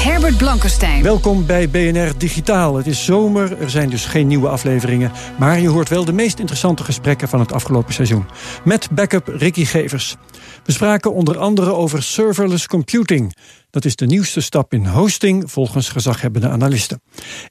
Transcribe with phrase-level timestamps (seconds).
[0.00, 1.02] Herbert Blankenstein.
[1.02, 2.76] Welkom bij BNR Digitaal.
[2.76, 5.12] Het is zomer, er zijn dus geen nieuwe afleveringen.
[5.38, 8.26] Maar je hoort wel de meest interessante gesprekken van het afgelopen seizoen.
[8.64, 10.16] Met backup Ricky Gevers.
[10.64, 13.36] We spraken onder andere over serverless computing.
[13.70, 17.02] Dat is de nieuwste stap in hosting volgens gezaghebbende analisten.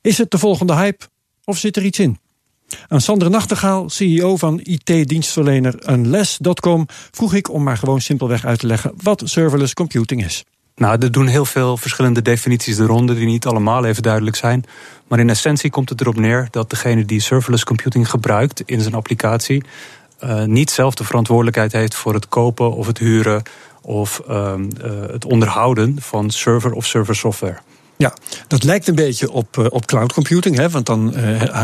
[0.01, 1.05] Is het de volgende hype
[1.43, 2.19] of zit er iets in?
[2.87, 8.67] Aan Sander Nachtegaal, CEO van IT-dienstverlener Unless.com, vroeg ik om maar gewoon simpelweg uit te
[8.67, 10.43] leggen wat serverless computing is.
[10.79, 14.65] Nou, er doen heel veel verschillende definities de ronde die niet allemaal even duidelijk zijn.
[15.07, 18.93] Maar in essentie komt het erop neer dat degene die serverless computing gebruikt in zijn
[18.93, 19.63] applicatie
[20.23, 23.43] uh, niet zelf de verantwoordelijkheid heeft voor het kopen of het huren
[23.81, 27.57] of uh, uh, het onderhouden van server of server software.
[27.97, 28.13] Ja,
[28.47, 30.69] dat lijkt een beetje op, uh, op cloud computing, hè?
[30.69, 31.13] want dan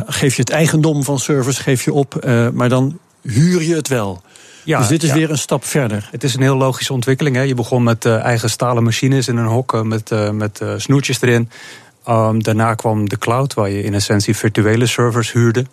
[0.08, 4.22] geef je het eigendom van servers geef je op, maar dan huur je het wel.
[4.66, 5.16] Ja, dus dit is ja.
[5.16, 6.08] weer een stap verder.
[6.12, 7.36] Het is een heel logische ontwikkeling.
[7.36, 7.42] Hè.
[7.42, 11.22] Je begon met uh, eigen stalen machines in een hok met, uh, met uh, snoertjes
[11.22, 11.50] erin.
[12.10, 15.66] Um, daarna kwam de cloud, waar je in essentie virtuele servers huurde.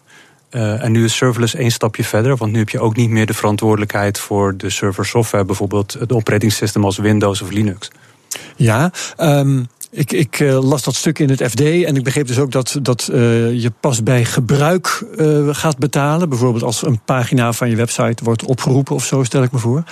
[0.50, 3.26] Uh, en nu is serverless één stapje verder, want nu heb je ook niet meer
[3.26, 7.90] de verantwoordelijkheid voor de server software, bijvoorbeeld het operating system als Windows of Linux.
[8.56, 12.38] Ja, um, ik, ik uh, las dat stuk in het FD en ik begreep dus
[12.38, 16.28] ook dat, dat uh, je pas bij gebruik uh, gaat betalen.
[16.28, 19.82] Bijvoorbeeld als een pagina van je website wordt opgeroepen of zo, stel ik me voor.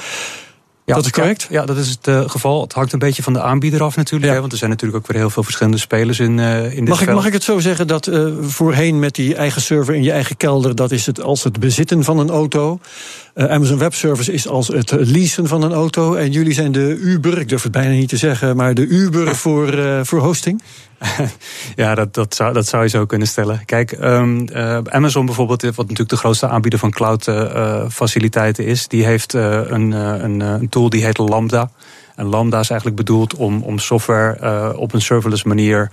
[0.85, 1.47] Ja, dat is correct?
[1.51, 2.61] Ja, ja dat is het geval.
[2.61, 4.27] Het hangt een beetje van de aanbieder af natuurlijk.
[4.27, 4.35] Ja.
[4.35, 7.03] Hè, want er zijn natuurlijk ook weer heel veel verschillende spelers in, in dit mag
[7.03, 7.13] ik.
[7.13, 8.11] Mag ik het zo zeggen dat
[8.41, 10.75] voorheen met die eigen server in je eigen kelder...
[10.75, 12.81] dat is het als het bezitten van een auto.
[13.35, 16.15] Amazon Web Service is als het leasen van een auto.
[16.15, 18.57] En jullie zijn de Uber, ik durf het bijna niet te zeggen...
[18.57, 20.63] maar de Uber voor, voor hosting?
[21.77, 23.65] ja, dat, dat, zou, dat zou je zo kunnen stellen.
[23.65, 28.89] Kijk, um, uh, Amazon bijvoorbeeld, wat natuurlijk de grootste aanbieder van cloud uh, faciliteiten is,
[28.89, 31.71] die heeft uh, een, een, een tool die heet Lambda.
[32.17, 35.91] En Lambda is eigenlijk bedoeld om, om software op een serverless manier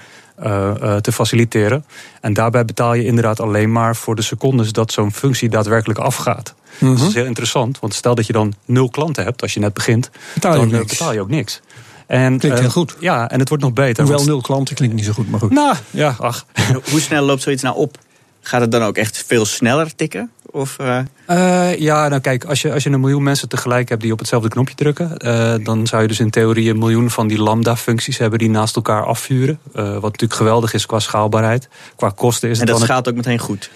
[1.02, 1.86] te faciliteren.
[2.22, 6.56] En daarbij betaal je inderdaad alleen maar voor de secondes dat zo'n functie daadwerkelijk afgaat.
[6.80, 9.60] Dus dat is heel interessant, want stel dat je dan nul klanten hebt als je
[9.60, 10.92] net begint, betaal je dan niks.
[10.92, 11.62] betaal je ook niks.
[12.08, 12.96] En, klinkt heel goed.
[13.00, 14.04] Ja, en het wordt nog beter.
[14.04, 15.52] Hoewel nul klanten klinkt niet zo goed, maar goed.
[15.52, 16.46] Nou, ja, ach.
[16.92, 17.98] Hoe snel loopt zoiets nou op?
[18.42, 20.32] Gaat het dan ook echt veel sneller tikken?
[20.52, 21.00] Of, uh...
[21.30, 24.20] Uh, ja, nou kijk, als je, als je een miljoen mensen tegelijk hebt die op
[24.20, 28.18] hetzelfde knopje drukken, uh, dan zou je dus in theorie een miljoen van die lambda-functies
[28.18, 29.60] hebben die naast elkaar afvuren.
[29.74, 31.68] wat natuurlijk geweldig is qua schaalbaarheid.
[31.96, 33.70] Qua kosten is en het dat dan schaalt ook meteen goed.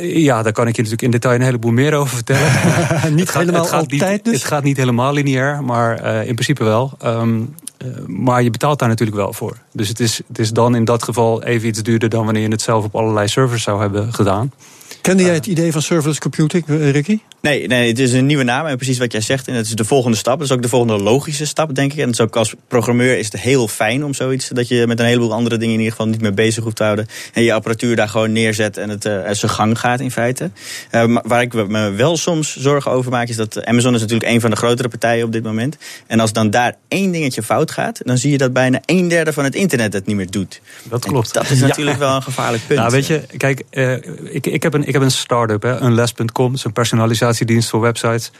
[0.00, 2.50] Ja, daar kan ik je natuurlijk in detail een heleboel meer over vertellen.
[3.10, 4.34] niet het gaat, helemaal het gaat altijd niet, dus?
[4.34, 6.92] Het gaat niet helemaal lineair, maar uh, in principe wel.
[7.04, 7.54] Um,
[7.84, 9.56] uh, maar je betaalt daar natuurlijk wel voor.
[9.72, 12.48] Dus het is, het is dan in dat geval even iets duurder dan wanneer je
[12.48, 14.52] het zelf op allerlei servers zou hebben gedaan.
[15.00, 17.18] Kende jij het idee van serverless computing, Ricky?
[17.42, 19.48] Nee, nee, het is een nieuwe naam en precies wat jij zegt.
[19.48, 20.38] En het is de volgende stap.
[20.38, 21.98] Dat is ook de volgende logische stap, denk ik.
[21.98, 24.48] En het is ook als programmeur is het heel fijn om zoiets...
[24.48, 26.82] dat je met een heleboel andere dingen in ieder geval niet meer bezig hoeft te
[26.82, 27.06] houden.
[27.32, 30.50] En je apparatuur daar gewoon neerzet en het uh, zijn gang gaat in feite.
[30.90, 33.28] Uh, maar waar ik me wel soms zorgen over maak...
[33.28, 35.76] is dat Amazon is natuurlijk een van de grotere partijen op dit moment.
[36.06, 38.00] En als dan daar één dingetje fout gaat...
[38.04, 40.60] dan zie je dat bijna een derde van het internet het niet meer doet.
[40.82, 41.36] Dat klopt.
[41.36, 42.04] En dat is natuurlijk ja.
[42.04, 42.78] wel een gevaarlijk punt.
[42.78, 43.92] Nou, weet je, kijk, uh,
[44.22, 46.56] ik, ik, heb een, ik heb een start-up, unless.com.
[46.56, 48.30] zo'n personalisatie dienst voor websites.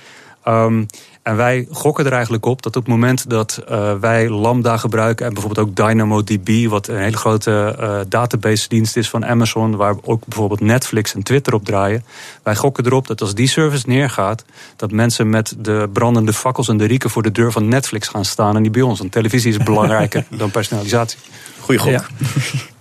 [0.48, 0.86] Um,
[1.22, 5.26] en wij gokken er eigenlijk op dat op het moment dat uh, wij Lambda gebruiken...
[5.26, 9.76] en bijvoorbeeld ook DynamoDB, wat een hele grote uh, database dienst is van Amazon...
[9.76, 12.05] waar ook bijvoorbeeld Netflix en Twitter op draaien.
[12.43, 14.44] Wij gokken erop dat als die service neergaat...
[14.76, 18.25] dat mensen met de brandende fakkels en de rieken voor de deur van Netflix gaan
[18.25, 18.56] staan...
[18.56, 18.99] en die bij ons.
[18.99, 21.19] Want televisie is belangrijker dan personalisatie.
[21.61, 22.06] Goeie gok.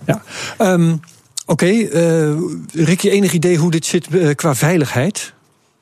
[0.06, 0.22] Ja.
[0.58, 0.72] ja.
[0.72, 1.00] Um,
[1.46, 2.38] Oké, okay, uh,
[2.72, 5.32] Rick, je enig idee hoe dit zit qua veiligheid?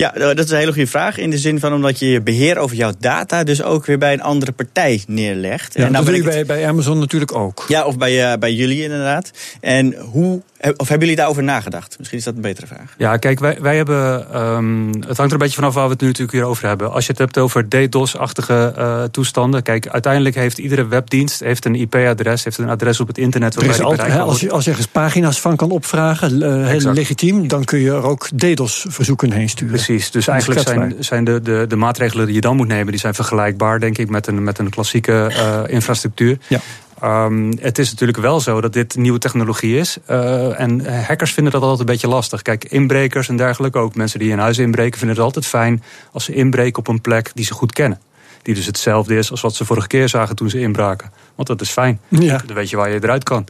[0.01, 1.19] Ja, dat is een hele goede vraag.
[1.19, 4.13] In de zin van omdat je je beheer over jouw data dus ook weer bij
[4.13, 5.75] een andere partij neerlegt.
[5.75, 7.65] Ja, en dat doe je bij, bij Amazon natuurlijk ook.
[7.69, 9.31] Ja, of bij, uh, bij jullie inderdaad.
[9.61, 11.95] En hoe Of hebben jullie daarover nagedacht?
[11.99, 12.95] Misschien is dat een betere vraag.
[12.99, 14.27] Ja, kijk, wij, wij hebben.
[14.41, 16.93] Um, het hangt er een beetje vanaf waar we het nu natuurlijk weer over hebben.
[16.93, 19.63] Als je het hebt over DDoS-achtige uh, toestanden.
[19.63, 23.57] Kijk, uiteindelijk heeft iedere webdienst heeft een IP-adres, heeft een adres op het internet.
[23.57, 27.49] Er is altijd, als, je, als je ergens pagina's van kan opvragen, uh, heel legitiem,
[27.49, 29.75] dan kun je er ook DDoS-verzoeken heen sturen.
[29.75, 33.01] Precies, dus eigenlijk zijn, zijn de, de, de maatregelen die je dan moet nemen, die
[33.01, 36.39] zijn vergelijkbaar, denk ik, met een, met een klassieke uh, infrastructuur.
[36.47, 36.61] Ja.
[37.05, 39.99] Um, het is natuurlijk wel zo dat dit nieuwe technologie is.
[40.11, 42.43] Uh, en hackers vinden dat altijd een beetje lastig.
[42.43, 45.83] Kijk, inbrekers en dergelijke, ook mensen die in huis inbreken, vinden het altijd fijn
[46.13, 48.01] als ze inbreken op een plek die ze goed kennen.
[48.43, 51.13] Die dus hetzelfde is als wat ze vorige keer zagen toen ze inbraken.
[51.35, 52.01] Want dat is fijn.
[52.09, 52.43] Ja.
[52.47, 53.47] Dan weet je waar je eruit kan.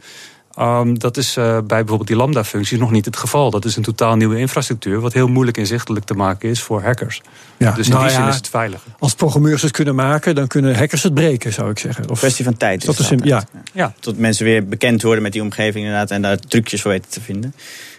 [0.59, 3.49] Um, dat is uh, bij bijvoorbeeld die lambda-functies nog niet het geval.
[3.49, 7.21] Dat is een totaal nieuwe infrastructuur, wat heel moeilijk inzichtelijk te maken is voor hackers.
[7.57, 8.85] Ja, dus in nou die zin is het veilig.
[8.99, 12.09] Als programmeurs het kunnen maken, dan kunnen hackers het breken, zou ik zeggen.
[12.09, 12.87] Of kwestie van tijd.
[12.87, 13.43] Is dat ja.
[13.73, 13.93] ja.
[13.99, 17.21] Tot mensen weer bekend worden met die omgeving inderdaad en daar trucjes voor weten te
[17.21, 17.55] vinden.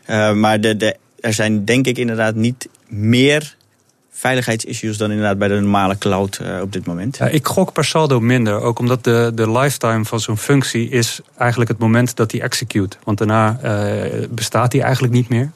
[0.07, 3.57] Uh, maar de, de, er zijn denk ik inderdaad niet meer
[4.23, 7.17] veiligheidsissues dan inderdaad bij de normale cloud uh, op dit moment?
[7.17, 8.61] Ja, ik gok per saldo minder.
[8.61, 12.97] Ook omdat de, de lifetime van zo'n functie is eigenlijk het moment dat die execute.
[13.05, 15.51] Want daarna uh, bestaat die eigenlijk niet meer.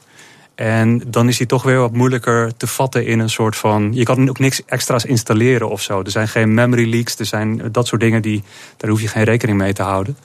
[0.55, 3.89] En dan is hij toch weer wat moeilijker te vatten in een soort van.
[3.93, 6.01] Je kan ook niks extra's installeren of zo.
[6.01, 8.43] Er zijn geen memory leaks, er zijn dat soort dingen die.
[8.77, 10.17] Daar hoef je geen rekening mee te houden.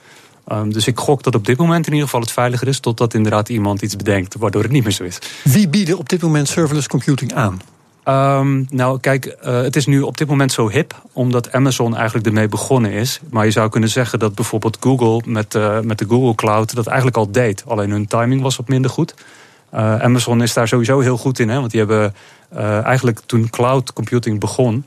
[0.52, 2.80] Um, dus ik gok dat op dit moment in ieder geval het veiliger is.
[2.80, 5.18] Totdat inderdaad iemand iets bedenkt waardoor het niet meer zo is.
[5.44, 7.60] Wie bieden op dit moment serverless computing aan?
[8.08, 12.26] Um, nou, kijk, uh, het is nu op dit moment zo hip, omdat Amazon eigenlijk
[12.26, 13.20] ermee begonnen is.
[13.30, 16.86] Maar je zou kunnen zeggen dat bijvoorbeeld Google met, uh, met de Google Cloud dat
[16.86, 17.64] eigenlijk al deed.
[17.66, 19.14] Alleen hun timing was wat minder goed.
[19.74, 22.14] Uh, Amazon is daar sowieso heel goed in, hè, want die hebben
[22.84, 24.84] eigenlijk toen cloud computing begon.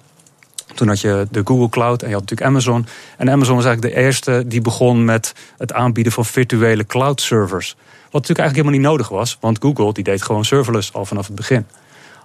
[0.74, 2.86] Toen had je de Google Cloud en je had natuurlijk Amazon.
[3.18, 7.76] En Amazon was eigenlijk de eerste die begon met het aanbieden van virtuele cloud servers.
[7.76, 11.26] Wat natuurlijk eigenlijk helemaal niet nodig was, want Google die deed gewoon serverless al vanaf
[11.26, 11.66] het begin.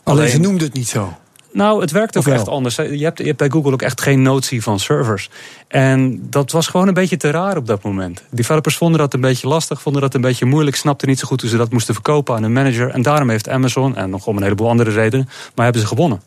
[0.03, 1.19] Alleen, ze noemde het niet zo.
[1.53, 2.77] Nou, het werkt ook echt anders.
[2.77, 5.31] Je hebt, je hebt bij Google ook echt geen notie van servers.
[5.69, 8.23] En dat was gewoon een beetje te raar op dat moment.
[8.31, 11.41] Developers vonden dat een beetje lastig, vonden dat een beetje moeilijk, snapten niet zo goed
[11.41, 12.91] hoe ze dat moesten verkopen aan een manager.
[12.91, 16.23] En daarom heeft Amazon, en nog om een heleboel andere redenen, maar hebben ze gewonnen.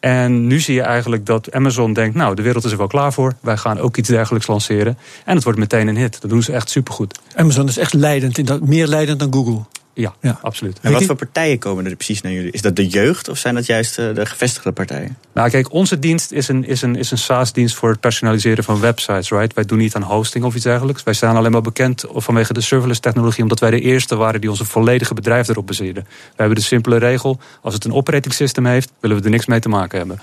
[0.00, 3.12] En nu zie je eigenlijk dat Amazon denkt, nou, de wereld is er wel klaar
[3.12, 3.34] voor.
[3.40, 4.98] Wij gaan ook iets dergelijks lanceren.
[5.24, 6.20] En het wordt meteen een hit.
[6.20, 7.18] Dat doen ze echt supergoed.
[7.34, 9.60] Amazon is echt leidend, in dat, meer leidend dan Google.
[9.98, 10.78] Ja, ja, absoluut.
[10.82, 12.50] En wat voor partijen komen er precies naar jullie?
[12.50, 15.16] Is dat de jeugd of zijn dat juist eh, de gevestigde partijen?
[15.34, 18.80] Nou, kijk, onze dienst is een, is een, is een SaaS-dienst voor het personaliseren van
[18.80, 19.54] websites, right?
[19.54, 21.02] Wij doen niet aan hosting of iets dergelijks.
[21.02, 24.50] Wij staan alleen maar bekend vanwege de serverless technologie, omdat wij de eerste waren die
[24.50, 26.04] onze volledige bedrijf erop baseerden.
[26.04, 29.46] We hebben de simpele regel: als het een operating system heeft, willen we er niks
[29.46, 30.20] mee te maken hebben.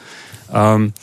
[0.56, 0.94] Um,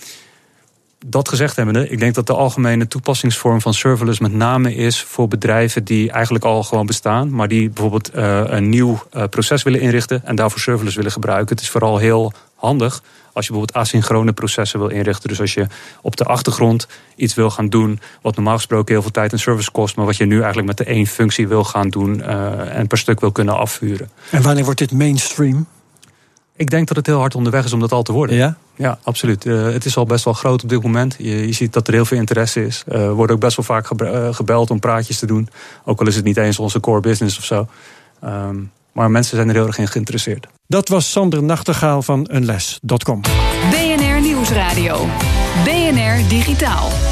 [1.06, 5.28] dat gezegd hebbende, ik denk dat de algemene toepassingsvorm van serverless met name is voor
[5.28, 9.80] bedrijven die eigenlijk al gewoon bestaan, maar die bijvoorbeeld uh, een nieuw uh, proces willen
[9.80, 11.54] inrichten en daarvoor serverless willen gebruiken.
[11.54, 13.02] Het is vooral heel handig
[13.32, 15.28] als je bijvoorbeeld asynchrone processen wil inrichten.
[15.28, 15.66] Dus als je
[16.02, 19.70] op de achtergrond iets wil gaan doen, wat normaal gesproken heel veel tijd en service
[19.70, 22.86] kost, maar wat je nu eigenlijk met de één functie wil gaan doen uh, en
[22.86, 24.10] per stuk wil kunnen afvuren.
[24.30, 25.66] En wanneer wordt dit mainstream?
[26.56, 28.36] Ik denk dat het heel hard onderweg is om dat al te worden.
[28.36, 28.56] Ja?
[28.76, 29.44] Ja, absoluut.
[29.44, 31.14] Uh, het is al best wel groot op dit moment.
[31.18, 32.84] Je, je ziet dat er heel veel interesse is.
[32.88, 35.48] Uh, er wordt ook best wel vaak uh, gebeld om praatjes te doen.
[35.84, 37.66] Ook al is het niet eens onze core business of zo.
[38.24, 40.46] Um, maar mensen zijn er heel erg in geïnteresseerd.
[40.66, 43.20] Dat was Sander Nachtegaal van Unles.com.
[43.70, 45.06] BNR Nieuwsradio.
[45.64, 47.11] BNR Digitaal.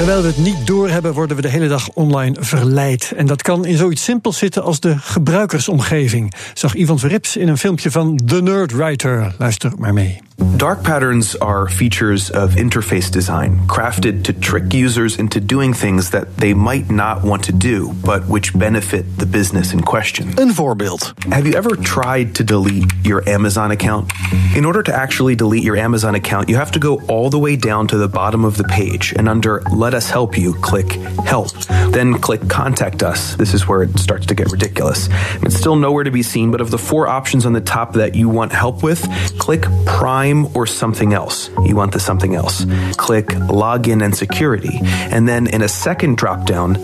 [0.00, 3.12] Terwijl we het niet doorhebben, worden we de hele dag online verleid.
[3.16, 6.34] En dat kan in zoiets simpels zitten als de gebruikersomgeving.
[6.54, 9.34] Zag Ivan Verrips in een filmpje van The Nerdwriter.
[9.38, 10.20] Luister maar mee.
[10.56, 16.26] Dark patterns are features of interface design, crafted to trick users into doing things that
[16.36, 20.32] they might not want to do, but which benefit the business in question.
[20.34, 21.12] Een voorbeeld.
[21.28, 24.12] Have you ever tried to delete your Amazon account?
[24.54, 27.56] In order to actually delete your Amazon account, you have to go all the way
[27.56, 30.92] down to the bottom of the page and under Let Us Help You, click
[31.24, 31.52] Help.
[31.90, 33.34] Then click Contact Us.
[33.36, 35.08] This is where it starts to get ridiculous.
[35.42, 38.14] It's still nowhere to be seen, but of the four options on the top that
[38.14, 39.02] you want help with,
[39.38, 41.50] click Prime or something else.
[41.64, 42.64] You want the something else.
[42.96, 44.78] Click Login and Security.
[44.82, 46.74] And then in a second drop down,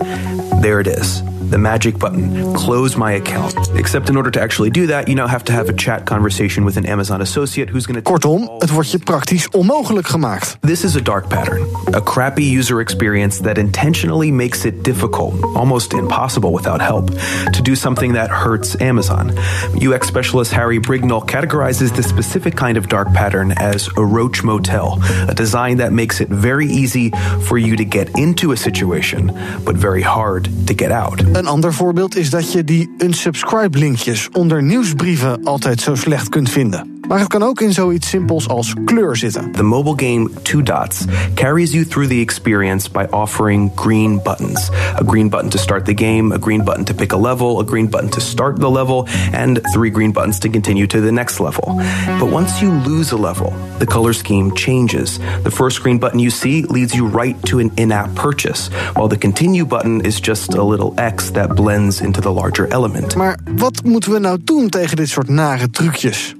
[0.61, 3.55] there it is the magic button, close my account.
[3.75, 6.65] Except in order to actually do that, you now have to have a chat conversation
[6.65, 8.01] with an Amazon associate who's going to.
[8.01, 8.59] Kortom, oh.
[8.59, 10.57] het wordt je praktisch onmogelijk gemaakt.
[10.61, 15.93] This is a dark pattern, a crappy user experience that intentionally makes it difficult, almost
[15.93, 17.09] impossible without help,
[17.51, 19.31] to do something that hurts Amazon.
[19.75, 24.99] UX specialist Harry Brignall categorizes this specific kind of dark pattern as a roach motel,
[25.27, 27.11] a design that makes it very easy
[27.47, 29.31] for you to get into a situation,
[29.63, 31.21] but very hard to get out.
[31.37, 36.97] Een ander voorbeeld is dat je die unsubscribe-linkjes onder nieuwsbrieven altijd zo slecht kunt vinden.
[37.07, 39.51] Maar het kan ook in zoiets simpels als kleur zitten.
[39.51, 44.69] The mobile game Two Dots carries you through the experience by offering green buttons.
[45.01, 47.63] A green button to start the game, a green button to pick a level, a
[47.63, 51.39] green button to start the level, and three green buttons to continue to the next
[51.39, 51.75] level.
[52.19, 55.19] But once you lose a level, the color scheme changes.
[55.43, 59.07] The first green button you see leads you right to an in app purchase, while
[59.07, 63.15] the continue button is just a little X that blends into the larger element.
[63.15, 66.35] Maar wat moeten we nou doen tegen dit soort nare trucjes?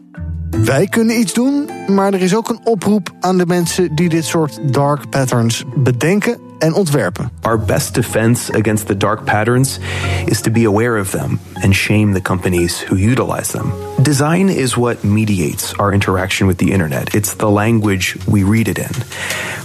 [0.52, 4.26] Wij kunnen iets doen, maar er is ook een oproep aan de mensen die dit
[4.26, 7.32] soort dark patterns bedenken en ontwerpen.
[7.42, 9.80] Our best defense against the dark patterns
[10.26, 13.74] is to be aware of them and shame the companies who utilize them.
[14.02, 17.14] Design is what mediates our interaction with the internet.
[17.14, 18.92] It's the language we read it in.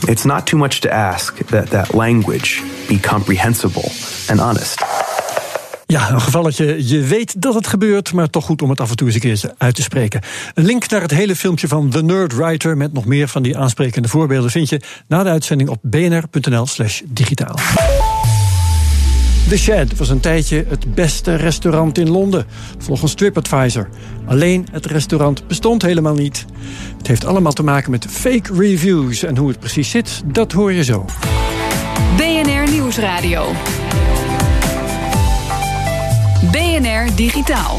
[0.09, 3.91] It's not too much to ask that that language be comprehensible
[4.29, 4.81] and honest.
[5.93, 8.97] Ja, een gevalletje, je weet dat het gebeurt, maar toch goed om het af en
[8.97, 10.21] toe eens een keer uit te spreken.
[10.55, 13.59] Een link naar het hele filmpje van The Nerd Writer met nog meer van die
[13.59, 17.55] aansprekende voorbeelden vind je na de uitzending op bnr.nl/slash digitaal.
[19.49, 22.47] The Shed was een tijdje het beste restaurant in Londen,
[22.79, 23.89] volgens TripAdvisor.
[24.27, 26.45] Alleen het restaurant bestond helemaal niet.
[26.99, 30.73] Het heeft allemaal te maken met fake reviews en hoe het precies zit, dat hoor
[30.73, 31.05] je zo.
[32.17, 33.53] BNR Nieuwsradio.
[36.51, 37.79] BNR Digitaal.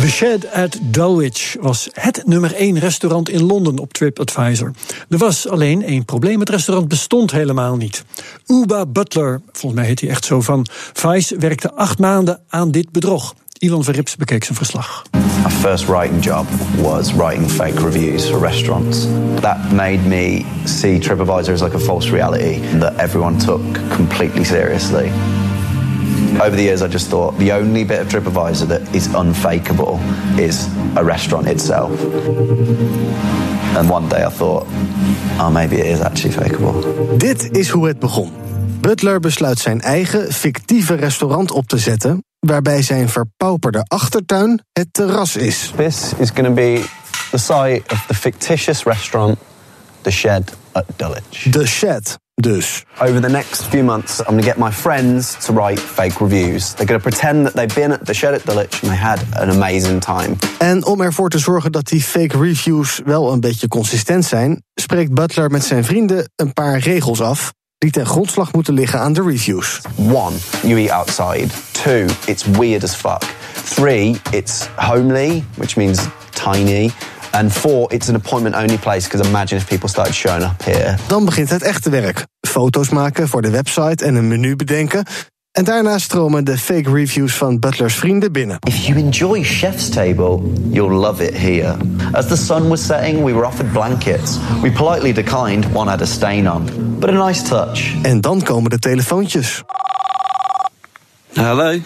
[0.00, 4.72] The Shed at Dulwich was het nummer 1 restaurant in Londen op TripAdvisor.
[5.08, 8.04] Er was alleen één probleem: het restaurant bestond helemaal niet.
[8.46, 12.92] Uba Butler, volgens mij heet hij echt zo van Vice, werkte acht maanden aan dit
[12.92, 13.34] bedrog.
[13.58, 15.02] Ilan Verrips bekeek zijn verslag.
[15.44, 16.46] My first writing job
[16.82, 19.06] was writing fake reviews for restaurants.
[19.40, 23.60] That made me see TripAdvisor as like a false reality that everyone took
[23.96, 25.10] completely seriously.
[26.40, 30.00] Over the years, I just thought the only bit of TripAdvisor that is unfakeable
[30.38, 31.90] is a restaurant itself.
[33.76, 34.66] And one day I thought,
[35.38, 37.18] oh, maybe it is actually fakeable.
[37.18, 38.32] Dit is hoe het begon.
[38.80, 45.36] Butler besluit zijn eigen fictieve restaurant op te zetten, waarbij zijn verpauperde achtertuin het terras
[45.36, 45.72] is.
[45.76, 46.84] This is going to be
[47.30, 49.38] the site of the fictitious restaurant,
[50.00, 51.46] The Shed at Dulwich.
[51.50, 52.84] The Shed, dus.
[52.98, 56.74] Over the next few months, I'm going to get my friends to write fake reviews.
[56.74, 59.18] They're going to pretend that they've been at the shed at Dulwich and they had
[59.32, 60.36] an amazing time.
[60.58, 65.14] En om ervoor te zorgen dat die fake reviews wel een beetje consistent zijn, spreekt
[65.14, 69.22] Butler met zijn vrienden een paar regels af die ten grondslag moeten liggen aan de
[69.22, 69.80] reviews.
[69.96, 71.46] One, you eat outside.
[71.70, 73.22] Two, it's weird as fuck.
[73.64, 76.90] Three, it's homely, which means tiny.
[77.30, 80.96] And four, it's an appointment only place because imagine if people started showing up here.
[81.06, 82.26] Dan begint het echte werk.
[82.40, 85.04] Foto's maken voor de website en een menu bedenken.
[85.52, 88.56] En daarna stromen de fake reviews van Butlers vrienden binnen.
[88.60, 91.76] If you enjoy Chef's Table, you'll love it here.
[92.12, 94.38] As the sun was setting, we were offered blankets.
[94.62, 96.68] We politely declined, one had a stain on.
[96.98, 97.94] But a nice touch.
[98.02, 99.62] En dan komen de telefoontjes.
[101.32, 101.70] Hello.
[101.70, 101.82] Um,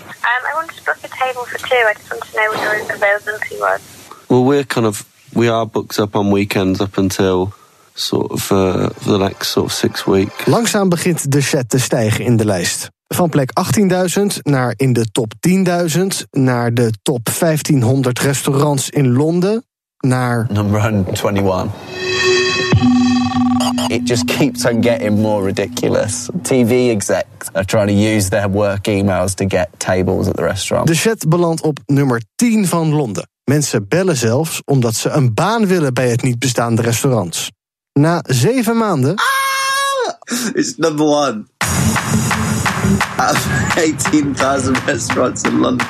[0.50, 1.74] I wanted to book a table for two.
[1.74, 3.80] I just wanted to know what your availability was.
[4.26, 7.52] Well, we're kind of we are booked up on weekends up until
[7.94, 10.46] sort of uh, for the next sort of six weeks.
[10.46, 12.90] Langzaam begint de chat te stijgen in de lijst.
[13.08, 13.50] Van plek
[14.18, 19.64] 18.000 naar in de top 10.000, naar de top 1500 restaurants in Londen,
[19.98, 21.72] naar number 121.
[23.88, 26.28] It just keeps on getting more ridiculous.
[26.42, 30.86] TV execs are trying to use their work emails to get tables at the restaurant.
[30.86, 33.28] De chat belandt op nummer 10 van Londen.
[33.44, 37.50] Mensen bellen zelfs omdat ze een baan willen bij het niet bestaande restaurant.
[37.92, 39.14] Na zeven maanden.
[39.14, 41.44] Ah, it's number one.
[43.16, 45.86] Out of 18,000 restaurants in London.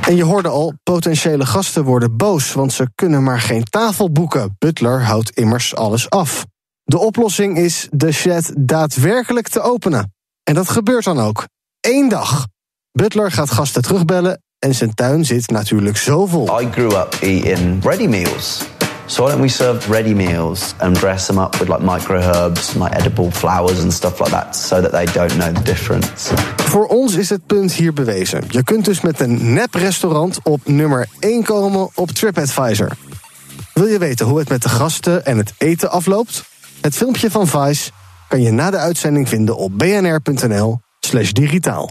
[0.00, 4.56] En je hoorde al, potentiële gasten worden boos, want ze kunnen maar geen tafel boeken.
[4.58, 6.44] Butler houdt immers alles af.
[6.84, 10.12] De oplossing is de chat daadwerkelijk te openen.
[10.42, 11.46] En dat gebeurt dan ook.
[11.80, 12.46] Eén dag.
[12.92, 16.60] Butler gaat gasten terugbellen en zijn tuin zit natuurlijk zo vol.
[16.60, 18.62] I grew up eating ready meals.
[19.06, 22.74] So why don't we serve ready meals and dress them up with like micro herbs,
[22.74, 26.34] like edible flowers and stuff like that, so that they don't know the difference.
[26.56, 28.42] Voor ons is het punt hier bewezen.
[28.48, 32.90] Je kunt dus met een nep restaurant op nummer 1 komen op TripAdvisor.
[33.74, 36.44] Wil je weten hoe het met de gasten en het eten afloopt?
[36.80, 37.90] Het filmpje van Vice
[38.28, 41.88] kan je na de uitzending vinden op bnr.nl/slash digitaal.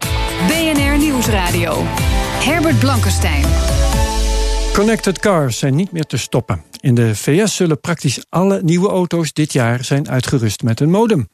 [0.47, 1.85] BNR Nieuwsradio.
[2.47, 3.43] Herbert Blankenstein.
[4.73, 6.63] Connected cars zijn niet meer te stoppen.
[6.79, 11.29] In de VS zullen praktisch alle nieuwe auto's dit jaar zijn uitgerust met een modem.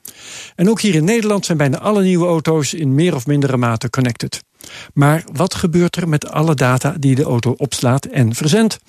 [0.55, 3.89] En ook hier in Nederland zijn bijna alle nieuwe auto's in meer of mindere mate
[3.89, 4.43] connected.
[4.93, 8.79] Maar wat gebeurt er met alle data die de auto opslaat en verzendt?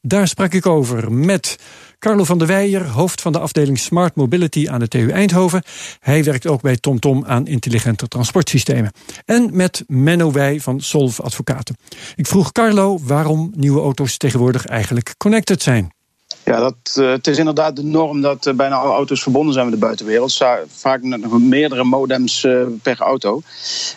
[0.00, 1.58] Daar sprak ik over met
[1.98, 5.62] Carlo van der Weijer, hoofd van de afdeling Smart Mobility aan de TU Eindhoven.
[6.00, 8.92] Hij werkt ook bij TomTom aan intelligente transportsystemen.
[9.24, 11.76] En met Menno Wij van Solv Advocaten.
[12.14, 15.92] Ik vroeg Carlo waarom nieuwe auto's tegenwoordig eigenlijk connected zijn.
[16.44, 19.64] Ja, dat, uh, het is inderdaad de norm dat uh, bijna alle auto's verbonden zijn
[19.64, 20.42] met de buitenwereld.
[20.68, 23.42] Vaak nog meerdere modems uh, per auto.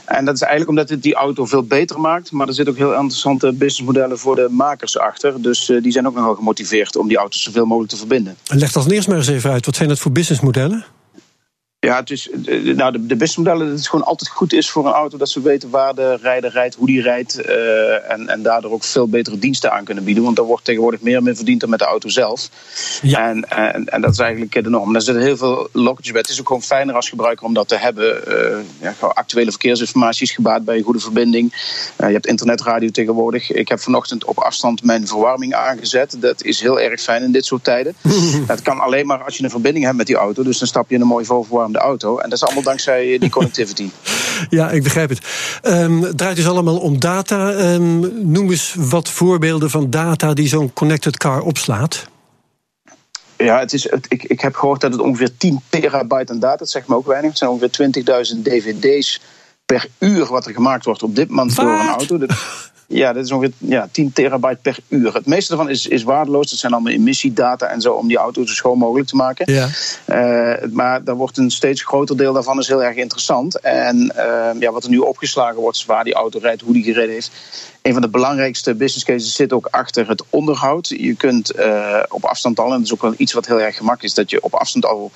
[0.06, 2.32] En dat is eigenlijk omdat het die auto veel beter maakt.
[2.32, 5.42] Maar er zitten ook heel interessante businessmodellen voor de makers achter.
[5.42, 8.38] Dus die zijn ook nogal gemotiveerd om die auto's zoveel mogelijk te verbinden.
[8.46, 9.66] Leg als eerst maar eens even uit.
[9.66, 10.86] Wat zijn dat voor businessmodellen?
[11.80, 12.30] Ja, het is,
[12.76, 15.42] nou, de, de businessmodellen dat het gewoon altijd goed is voor een auto dat ze
[15.42, 17.40] weten waar de rijder rijdt, hoe die rijdt.
[17.40, 20.24] Uh, en, en daardoor ook veel betere diensten aan kunnen bieden.
[20.24, 22.50] Want daar wordt tegenwoordig meer mee verdiend dan met de auto zelf.
[23.02, 23.30] Ja.
[23.30, 24.94] En, en, en dat is eigenlijk de norm.
[24.94, 26.22] Daar zitten heel veel loketjes bij.
[26.22, 28.22] Het is ook gewoon fijner als gebruiker om dat te hebben.
[28.28, 31.52] Uh, ja, actuele verkeersinformatie is gebaat bij een goede verbinding.
[31.98, 33.52] Uh, je hebt internetradio tegenwoordig.
[33.52, 36.16] Ik heb vanochtend op afstand mijn verwarming aangezet.
[36.20, 37.96] Dat is heel erg fijn in dit soort tijden.
[38.48, 40.44] dat kan alleen maar als je een verbinding hebt met die auto.
[40.44, 41.26] Dus dan stap je in een mooi
[41.68, 42.18] volverwarmde de auto.
[42.18, 43.90] En dat is allemaal dankzij die connectivity.
[44.50, 45.22] ja, ik begrijp het.
[45.64, 47.50] Um, het draait dus allemaal om data.
[47.50, 52.08] Um, noem eens wat voorbeelden van data die zo'n connected car opslaat.
[53.38, 56.58] Ja, het is, het, ik, ik heb gehoord dat het ongeveer 10 terabyte aan data,
[56.58, 57.30] dat zegt me ook weinig.
[57.30, 59.22] Het zijn ongeveer 20.000 dvd's
[59.66, 62.20] per uur wat er gemaakt wordt op dit moment door een auto.
[62.90, 65.14] Ja, dat is ongeveer ja, 10 terabyte per uur.
[65.14, 66.50] Het meeste daarvan is, is waardeloos.
[66.50, 69.54] Dat zijn allemaal emissiedata en zo om die auto zo schoon mogelijk te maken.
[69.54, 69.68] Ja.
[70.08, 73.60] Uh, maar daar wordt een steeds groter deel daarvan is heel erg interessant.
[73.60, 76.84] En uh, ja, wat er nu opgeslagen wordt, is waar die auto rijdt, hoe die
[76.84, 77.32] gereden heeft.
[77.82, 80.88] Een van de belangrijkste business cases zit ook achter het onderhoud.
[80.88, 83.76] Je kunt uh, op afstand al, en dat is ook wel iets wat heel erg
[83.76, 85.12] gemakkelijk is, dat je op afstand al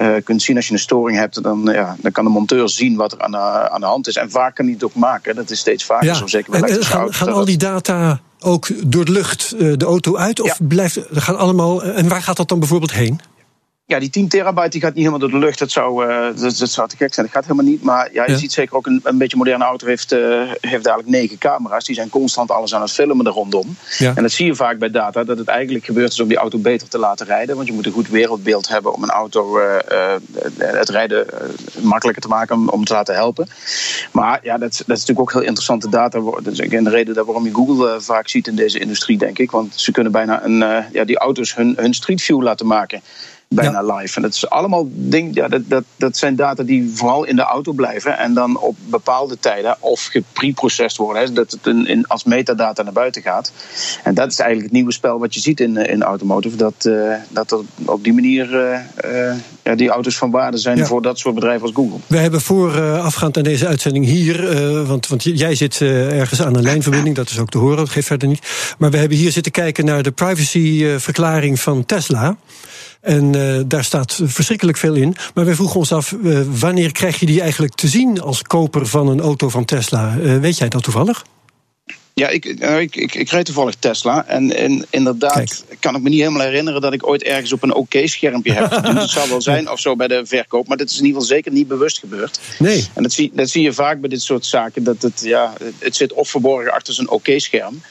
[0.00, 2.96] uh, kunt zien als je een storing hebt, dan, ja, dan kan de monteur zien
[2.96, 4.16] wat er aan de, aan de hand is.
[4.16, 5.34] En vaak kan hij het ook maken.
[5.34, 6.14] Dat is steeds vaker ja.
[6.14, 6.26] zo.
[6.26, 10.40] Zeker bij en, gaan, gaan al die data ook door de lucht de auto uit?
[10.40, 10.66] Of ja.
[10.66, 11.82] blijft gaan allemaal.
[11.82, 13.20] En waar gaat dat dan bijvoorbeeld heen?
[13.86, 15.58] Ja, die 10 terabyte die gaat niet helemaal door de lucht.
[15.58, 17.26] Dat zou, uh, dat, dat, zou te gek zijn.
[17.26, 17.82] Dat gaat helemaal niet.
[17.82, 18.38] Maar ja, je ja.
[18.38, 21.84] ziet zeker ook een, een beetje moderne auto heeft, uh, heeft dadelijk negen camera's.
[21.84, 23.76] Die zijn constant alles aan het filmen er rondom.
[23.98, 24.12] Ja.
[24.14, 25.24] En dat zie je vaak bij data.
[25.24, 27.56] Dat het eigenlijk gebeurt is om die auto beter te laten rijden.
[27.56, 29.76] Want je moet een goed wereldbeeld hebben om een auto uh,
[30.58, 31.26] het rijden
[31.82, 32.56] makkelijker te maken.
[32.56, 33.48] Om, om te laten helpen.
[34.12, 36.20] Maar ja, dat, dat is natuurlijk ook heel interessante data.
[36.20, 39.50] Dat is een reden waarom je Google vaak ziet in deze industrie, denk ik.
[39.50, 43.02] Want ze kunnen bijna een, ja, die auto's hun, hun street view laten maken
[43.48, 43.94] bijna ja.
[43.94, 44.16] live.
[44.16, 47.42] En dat is allemaal ding, ja, dat, dat, dat zijn data die vooral in de
[47.42, 52.06] auto blijven en dan op bepaalde tijden of gepreprocessed worden, hè, dat het in, in,
[52.06, 53.52] als metadata naar buiten gaat.
[54.02, 57.14] En dat is eigenlijk het nieuwe spel wat je ziet in, in automotive, dat, uh,
[57.28, 58.78] dat er op die manier uh,
[59.12, 60.84] uh, ja, die auto's van waarde zijn ja.
[60.84, 61.98] voor dat soort bedrijven als Google.
[62.06, 67.16] We hebben voorafgaand aan deze uitzending hier, want, want jij zit ergens aan een lijnverbinding,
[67.16, 68.74] dat is ook te horen, dat geeft verder niet.
[68.78, 72.36] Maar we hebben hier zitten kijken naar de privacyverklaring van Tesla.
[73.04, 75.16] En uh, daar staat verschrikkelijk veel in.
[75.34, 78.86] Maar wij vroegen ons af, uh, wanneer krijg je die eigenlijk te zien als koper
[78.86, 80.16] van een auto van Tesla?
[80.16, 81.24] Uh, weet jij dat toevallig?
[82.14, 84.26] Ja, ik, ik, ik, ik rijd toevallig Tesla.
[84.26, 85.80] En, en inderdaad Kijk.
[85.80, 89.00] kan ik me niet helemaal herinneren dat ik ooit ergens op een oké-schermpje heb geduwd.
[89.00, 90.68] Het zal wel zijn of zo bij de verkoop.
[90.68, 92.40] Maar dat is in ieder geval zeker niet bewust gebeurd.
[92.58, 92.86] Nee.
[92.94, 94.84] En dat zie, dat zie je vaak bij dit soort zaken.
[94.84, 97.82] Dat het, ja, het zit of verborgen achter zo'n oké-scherm.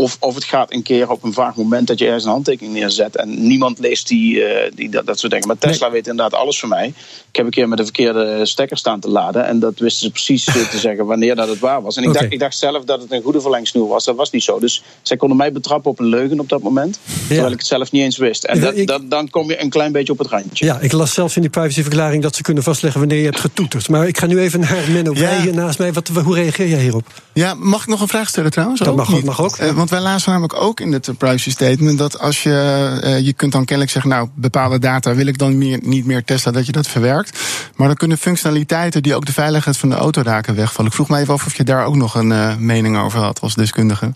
[0.00, 2.74] Of, of het gaat een keer op een vaag moment dat je ergens een handtekening
[2.74, 5.46] neerzet en niemand leest die, uh, die dat, dat soort dingen.
[5.46, 5.94] Maar Tesla nee.
[5.94, 6.86] weet inderdaad alles van mij.
[7.28, 10.10] Ik heb een keer met de verkeerde stekker staan te laden en dat wisten ze
[10.10, 11.96] precies te zeggen wanneer dat het waar was.
[11.96, 12.20] En ik, okay.
[12.20, 14.04] dacht, ik dacht zelf dat het een goede verlengsnoer was.
[14.04, 14.58] Dat was niet zo.
[14.58, 17.26] Dus zij konden mij betrappen op een leugen op dat moment, ja.
[17.26, 18.44] terwijl ik het zelf niet eens wist.
[18.44, 20.64] En dat, ik, dat, dan kom je een klein beetje op het randje.
[20.64, 23.88] Ja, ik las zelfs in die privacyverklaring dat ze kunnen vastleggen wanneer je hebt getoeterd.
[23.88, 25.40] Maar ik ga nu even naar Menno ja.
[25.40, 25.92] hier naast mij.
[25.92, 27.06] Wat, hoe reageer jij hierop?
[27.32, 28.80] Ja, mag ik nog een vraag stellen trouwens?
[28.80, 29.58] Dat ook mag, ook, mag ook.
[29.58, 33.32] Uh, want wij lazen namelijk ook in het privacy statement dat als je, uh, je
[33.32, 36.66] kunt dan kennelijk zeggen, nou, bepaalde data wil ik dan meer, niet meer testen, dat
[36.66, 37.38] je dat verwerkt.
[37.76, 40.90] Maar dan kunnen functionaliteiten die ook de veiligheid van de auto raken wegvallen.
[40.90, 43.40] Ik vroeg me even af of je daar ook nog een uh, mening over had
[43.40, 44.14] als deskundige.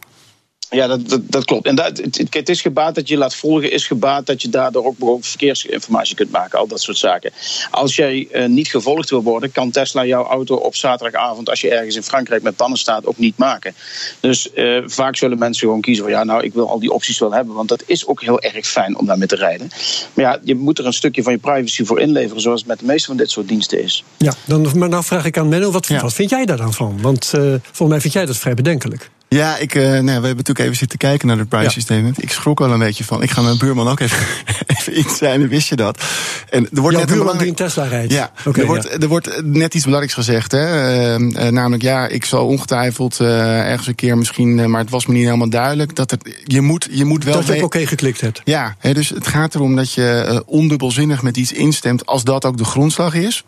[0.70, 1.66] Ja, dat, dat, dat, klopt.
[1.66, 4.84] En dat, het, het, is gebaat dat je laat volgen, is gebaat dat je daardoor
[4.84, 7.32] ook bijvoorbeeld verkeersinformatie kunt maken, al dat soort zaken.
[7.70, 11.70] Als jij uh, niet gevolgd wil worden, kan Tesla jouw auto op zaterdagavond, als je
[11.70, 13.74] ergens in Frankrijk met pannen staat, ook niet maken.
[14.20, 17.18] Dus uh, vaak zullen mensen gewoon kiezen van ja, nou, ik wil al die opties
[17.18, 19.68] wel hebben, want dat is ook heel erg fijn om daarmee te rijden.
[20.14, 22.78] Maar ja, je moet er een stukje van je privacy voor inleveren, zoals het met
[22.78, 24.04] de meeste van dit soort diensten is.
[24.16, 26.00] Ja, dan maar nou vraag ik aan Menno, wat, ja.
[26.00, 27.00] wat vind jij daar dan van?
[27.00, 29.10] Want uh, volgens mij vind jij dat vrij bedenkelijk.
[29.34, 32.22] Ja, ik, uh, nou, we hebben natuurlijk even zitten kijken naar de privacy statement.
[32.22, 33.22] Ik schrok wel een beetje van.
[33.22, 34.26] Ik ga mijn buurman ook even,
[34.76, 36.04] even in zijn, wist je dat?
[36.50, 37.38] En er wordt net een belangrijk...
[37.38, 38.12] die een Tesla rijdt?
[38.12, 40.52] Ja, er, wordt, er wordt net iets belangrijks gezegd.
[40.52, 41.18] Hè?
[41.18, 44.70] Uh, namelijk, ja, ik zal ongetwijfeld ergens een keer misschien...
[44.70, 45.96] maar het was me niet helemaal duidelijk.
[45.96, 47.34] Dat het, je, moet, je moet wel...
[47.34, 48.40] Dat je oké geklikt hebt.
[48.44, 52.06] Ja, hè, dus het gaat erom dat je ondubbelzinnig met iets instemt...
[52.06, 53.44] als dat ook de grondslag is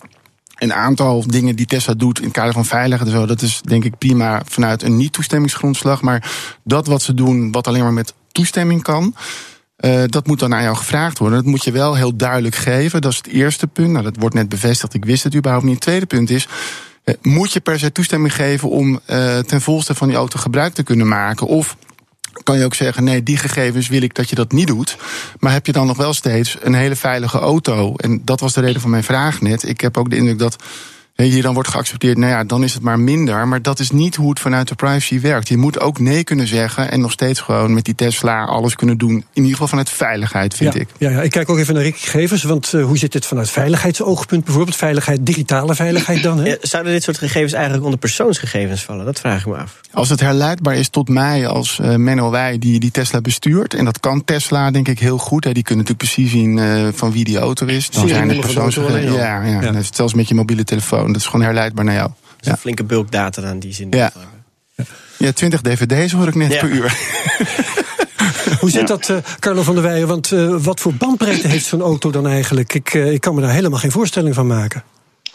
[0.57, 3.61] een aantal dingen die Tesla doet in het kader van veiligheid en zo, dat is
[3.65, 6.03] denk ik prima vanuit een niet-toestemmingsgrondslag.
[6.03, 6.33] Maar
[6.65, 9.15] dat wat ze doen, wat alleen maar met toestemming kan.
[9.81, 11.39] Uh, dat moet dan aan jou gevraagd worden.
[11.39, 13.01] Dat moet je wel heel duidelijk geven.
[13.01, 13.91] Dat is het eerste punt.
[13.91, 14.95] Nou, dat wordt net bevestigd.
[14.95, 15.75] Ik wist het überhaupt niet.
[15.75, 16.49] Het tweede punt is.
[17.05, 20.75] Uh, moet je per se toestemming geven om uh, ten volste van die auto gebruik
[20.75, 21.47] te kunnen maken?
[21.47, 21.77] Of
[22.43, 24.97] kan je ook zeggen: nee, die gegevens wil ik dat je dat niet doet.
[25.39, 27.95] Maar heb je dan nog wel steeds een hele veilige auto?
[27.97, 29.69] En dat was de reden van mijn vraag net.
[29.69, 30.57] Ik heb ook de indruk dat
[31.25, 33.49] hier dan wordt geaccepteerd, nou ja, dan is het maar minder.
[33.49, 35.49] Maar dat is niet hoe het vanuit de privacy werkt.
[35.49, 38.99] Je moet ook nee kunnen zeggen en nog steeds gewoon met die Tesla alles kunnen
[38.99, 39.11] doen.
[39.11, 40.89] In ieder geval vanuit veiligheid, vind ja, ik.
[40.99, 42.43] Ja, ja, ik kijk ook even naar Rick gegevens.
[42.43, 44.77] Want uh, hoe zit dit vanuit veiligheidsoogpunt bijvoorbeeld?
[44.77, 46.39] Veiligheid, digitale veiligheid dan?
[46.39, 46.55] Hè?
[46.61, 49.05] Zouden dit soort gegevens eigenlijk onder persoonsgegevens vallen?
[49.05, 49.81] Dat vraag ik me af.
[49.93, 53.75] Als het herleidbaar is tot mij als uh, Menno Wij die die Tesla bestuurt.
[53.75, 55.45] En dat kan Tesla denk ik heel goed.
[55.45, 55.53] Hè.
[55.53, 57.91] Die kunnen natuurlijk precies zien uh, van wie die auto is.
[57.91, 59.17] Dan zijn het persoonsgegevens.
[59.17, 59.83] Ja, ja, ja.
[59.93, 61.06] zelfs met je mobiele telefoon.
[61.13, 62.09] Dat is gewoon herleidbaar naar jou.
[62.09, 63.87] Dat is een flinke bulk data dan die zin.
[63.91, 64.13] Ja.
[65.19, 66.61] Ja, 20 dvd's hoor ik net Ja.
[66.61, 66.99] per uur.
[68.61, 70.09] Hoe zit dat, eh, Carlo van der Weijen?
[70.09, 72.75] Want eh, wat voor bandbreedte heeft zo'n auto dan eigenlijk?
[72.75, 74.83] Ik, eh, ik kan me daar helemaal geen voorstelling van maken.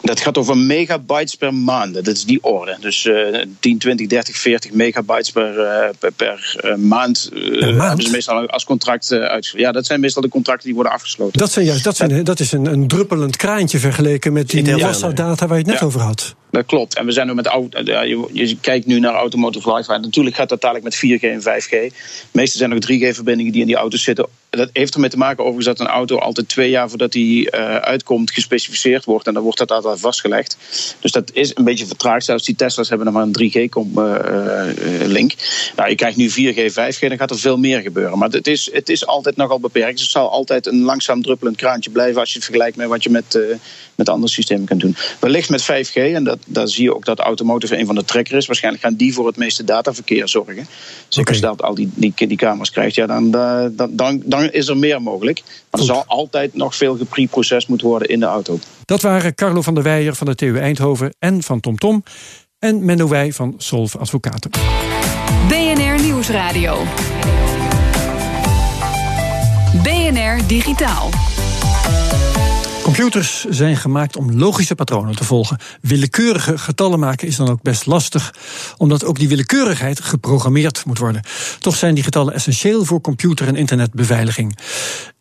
[0.02, 1.94] Dat gaat over megabytes per maand.
[1.94, 2.76] Dat is die orde.
[2.80, 3.14] Dus eh
[3.60, 7.30] 10, 20, 30, 40 megabytes per, eh, per, per eh, maand.
[7.34, 7.40] eh,
[7.88, 9.66] hebben ze meestal als contract uitgeschreven.
[9.66, 11.38] Ja, dat zijn meestal de contracten die worden afgesloten.
[11.38, 15.46] Dat, zijn juist, dat, zijn, dat is een, een druppelend kraantje vergeleken met die massa-data
[15.46, 15.86] waar je het net Ja.
[15.86, 16.34] over had.
[16.50, 16.94] Dat klopt.
[16.96, 19.90] En we zijn nu met auto, ja, je, je kijkt nu naar automotive wifi.
[19.98, 21.68] Natuurlijk gaat dat dadelijk met 4G en 5G.
[21.70, 21.90] De
[22.32, 24.26] meeste zijn ook 3G-verbindingen die in die auto's zitten.
[24.58, 27.76] Dat heeft ermee te maken overigens dat een auto altijd twee jaar voordat die eh,
[27.76, 29.26] uitkomt gespecificeerd wordt.
[29.26, 30.56] En dan wordt dat altijd vastgelegd.
[31.00, 32.24] Dus dat is een beetje vertraagd.
[32.24, 35.32] Zelfs die Tesla's hebben nog maar een 3G-link.
[35.76, 38.18] nou, je krijgt nu 4G, 5G, dan gaat er veel meer gebeuren.
[38.18, 39.92] Maar het is, het is altijd nogal beperkt.
[39.92, 43.02] Dus het zal altijd een langzaam druppelend kraantje blijven als je het vergelijkt met wat
[43.02, 43.42] je met, eh,
[43.94, 44.96] met andere systemen kunt doen.
[45.20, 48.36] Wellicht met 5G, en dat, daar zie je ook dat automotive een van de trekker
[48.36, 48.46] is.
[48.46, 50.66] Waarschijnlijk gaan die voor het meeste dataverkeer zorgen.
[51.08, 54.41] Zeker als je dat al die, die, die camera's krijgt, ja, dan, eh, dan, dan,
[54.50, 55.42] is er meer mogelijk.
[55.70, 58.58] Maar er zal altijd nog veel gepreprocessed moeten worden in de auto.
[58.84, 62.02] Dat waren Carlo van der Weijer van de TU Eindhoven en van TomTom.
[62.58, 64.50] En Menno Wij van Solf Advocaten.
[65.48, 66.76] BNR Nieuwsradio.
[69.82, 71.31] BNR Digitaal.
[72.94, 75.58] Computers zijn gemaakt om logische patronen te volgen.
[75.80, 78.34] Willekeurige getallen maken is dan ook best lastig,
[78.76, 81.22] omdat ook die willekeurigheid geprogrammeerd moet worden.
[81.58, 84.58] Toch zijn die getallen essentieel voor computer- en internetbeveiliging.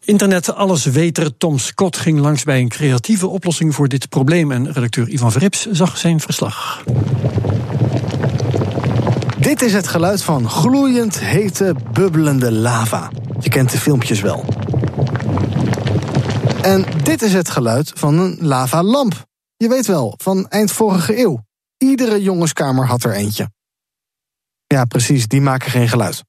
[0.04, 5.10] Internet allesweter Tom Scott ging langs bij een creatieve oplossing voor dit probleem en redacteur
[5.10, 6.84] Ivan Verrips zag zijn verslag.
[9.40, 13.12] Dit is het geluid van gloeiend hete, bubbelende lava.
[13.40, 14.61] Je kent de filmpjes wel.
[16.62, 19.26] En dit is het geluid van een lavalamp.
[19.58, 21.44] Je weet wel, van eind vorige eeuw.
[21.78, 23.50] Iedere jongenskamer had er eentje.
[24.68, 26.24] Ja, precies, die maken geen geluid.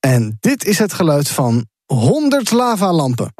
[0.00, 3.34] En dit is het geluid van 100 lavalampen.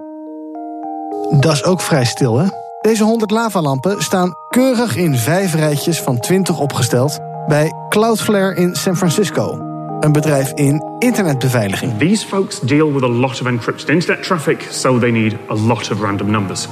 [1.40, 2.46] Dat is ook vrij stil, hè?
[2.80, 8.96] Deze 100 lavalampen staan keurig in vijf rijtjes van 20 opgesteld bij Cloudflare in San
[8.96, 9.75] Francisco.
[10.07, 11.99] Een bedrijf in internetbeveiliging.
[11.99, 15.90] These folks deal with a lot of encrypted internet traffic, so they need a lot
[15.90, 16.69] of random numbers.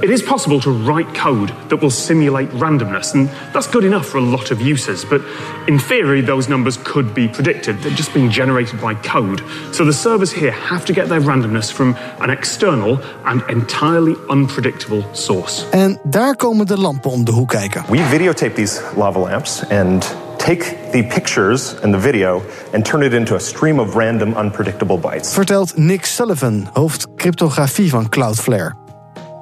[0.00, 4.18] It is possible to write code that will simulate randomness, and that's good enough for
[4.18, 5.04] a lot of uses.
[5.04, 5.20] But
[5.66, 7.76] in theory, those numbers could be predicted.
[7.82, 9.42] They're just being generated by code.
[9.70, 15.04] So the servers here have to get their randomness from an external and entirely unpredictable
[15.12, 15.64] source.
[15.70, 17.84] En daar komen de lampen om de hoek kijken.
[17.88, 23.12] We videotape these lava lamps and take the pictures and the video and turn it
[23.12, 25.32] into a stream of random, unpredictable bytes.
[25.32, 28.74] Vertelt Nick Sullivan, hoofd cryptografie van Cloudflare.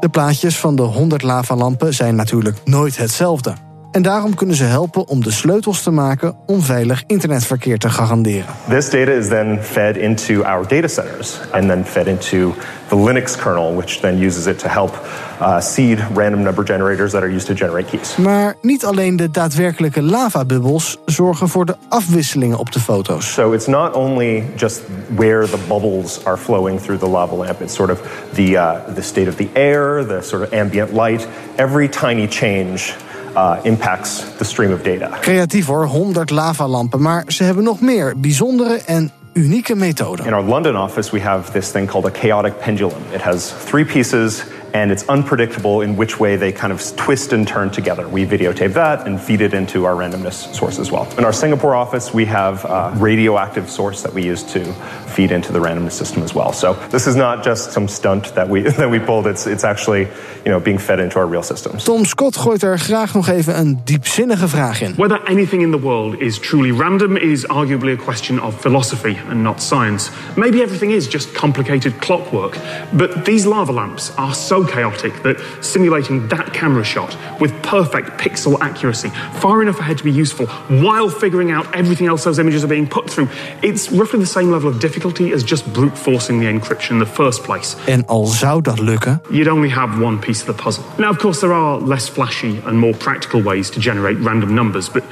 [0.00, 3.54] De plaatjes van de 100 lavalampen zijn natuurlijk nooit hetzelfde.
[3.90, 8.44] En daarom kunnen ze helpen om de sleutels te maken om veilig internetverkeer te garanderen.
[8.68, 12.54] This data is then fed into our data centers and then fed into
[12.88, 14.98] the Linux kernel, which then uses it to help
[15.40, 18.16] uh, seed random number generators that are used to generate keys.
[18.16, 23.32] Maar niet alleen de daadwerkelijke lavabubbels zorgen voor de afwisselingen op de foto's.
[23.32, 24.82] So it's not only just
[25.16, 28.00] where the bubbles are flowing through the lava lamp, it's sort of
[28.34, 31.28] the, uh, the state of the air, the sort of ambient light.
[31.56, 32.94] Every tiny change
[33.36, 35.08] uh, impacts the stream of data.
[35.20, 40.26] Creatief hoor, 100 lavalampen, maar ze hebben nog meer bijzondere en unieke methoden.
[40.26, 43.02] In our London office, we have this thing called a chaotic pendulum.
[43.12, 47.46] It has three pieces and it's unpredictable in which way they kind of twist and
[47.46, 48.08] turn together.
[48.08, 51.06] We videotape that and feed it into our randomness source as well.
[51.18, 54.64] In our Singapore office, we have a radioactive source that we use to
[55.10, 56.52] feed into the randomness system as well.
[56.52, 59.26] So this is not just some stunt that we that we pulled.
[59.26, 60.08] It's it's actually
[60.44, 61.84] you know being fed into our real systems.
[61.84, 64.94] Tom Scott gooit er graag nog even een diepzinnige vraag in.
[64.96, 69.42] Whether anything in the world is truly random is arguably a question of philosophy and
[69.42, 70.10] not science.
[70.36, 72.56] Maybe everything is just complicated clockwork,
[72.90, 78.58] but these lava lamps are so chaotic that simulating that camera shot with perfect pixel
[78.60, 80.46] accuracy, far enough ahead to be useful,
[80.82, 83.28] while figuring out everything else those images are being put through,
[83.62, 87.06] it's roughly the same level of difficulty as just brute forcing the encryption in the
[87.06, 87.76] first place.
[87.86, 90.84] En al zou dat lukken, You'd only have one piece of the puzzle.
[90.98, 94.88] Now, of course, there are less flashy and more practical ways to generate random numbers,
[94.88, 95.02] but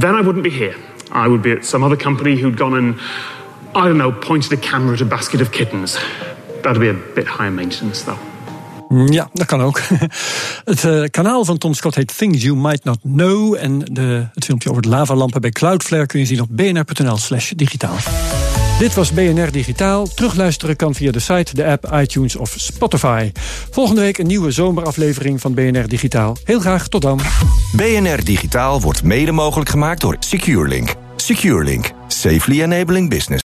[0.00, 0.74] then I wouldn't be here.
[1.10, 2.94] I would be at some other company who'd gone and,
[3.74, 5.98] I don't know, pointed a camera at a basket of kittens.
[6.62, 8.18] That'd be a bit higher maintenance, though.
[8.92, 9.80] Ja, dat kan ook.
[10.64, 13.54] Het uh, kanaal van Tom Scott heet Things You Might Not Know.
[13.54, 17.50] En de, het filmpje over de lavalampen bij Cloudflare kun je zien op bnr.nl slash
[17.56, 17.96] digitaal.
[18.78, 20.06] Dit was BNR Digitaal.
[20.06, 23.30] Terugluisteren kan via de site, de app, iTunes of Spotify.
[23.70, 26.36] Volgende week een nieuwe zomeraflevering van BNR Digitaal.
[26.44, 27.20] Heel graag, tot dan.
[27.76, 30.94] BNR Digitaal wordt mede mogelijk gemaakt door SecureLink.
[31.16, 31.90] SecureLink.
[32.06, 33.51] Safely enabling business.